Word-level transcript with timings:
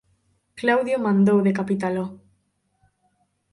Claudio 0.59 0.97
mandou 1.05 1.37
decapitalo. 1.47 2.03